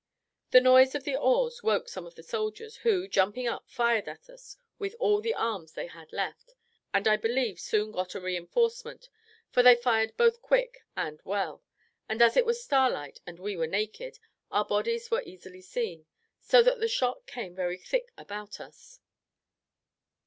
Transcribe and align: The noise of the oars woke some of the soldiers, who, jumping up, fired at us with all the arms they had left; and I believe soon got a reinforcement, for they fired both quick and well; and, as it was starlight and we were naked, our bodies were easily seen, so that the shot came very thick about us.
The 0.49 0.61
noise 0.61 0.95
of 0.95 1.03
the 1.03 1.15
oars 1.15 1.61
woke 1.61 1.87
some 1.87 2.07
of 2.07 2.15
the 2.15 2.23
soldiers, 2.23 2.77
who, 2.77 3.07
jumping 3.07 3.47
up, 3.47 3.69
fired 3.69 4.07
at 4.09 4.31
us 4.31 4.57
with 4.79 4.95
all 4.99 5.21
the 5.21 5.35
arms 5.35 5.73
they 5.73 5.85
had 5.85 6.11
left; 6.11 6.55
and 6.91 7.07
I 7.07 7.17
believe 7.17 7.59
soon 7.59 7.91
got 7.91 8.15
a 8.15 8.19
reinforcement, 8.19 9.09
for 9.51 9.61
they 9.61 9.75
fired 9.75 10.17
both 10.17 10.41
quick 10.41 10.79
and 10.97 11.21
well; 11.23 11.61
and, 12.09 12.19
as 12.19 12.35
it 12.35 12.47
was 12.47 12.63
starlight 12.63 13.19
and 13.27 13.37
we 13.37 13.55
were 13.55 13.67
naked, 13.67 14.17
our 14.49 14.65
bodies 14.65 15.11
were 15.11 15.21
easily 15.21 15.61
seen, 15.61 16.07
so 16.41 16.63
that 16.63 16.79
the 16.79 16.87
shot 16.87 17.27
came 17.27 17.53
very 17.53 17.77
thick 17.77 18.11
about 18.17 18.59
us. 18.59 18.99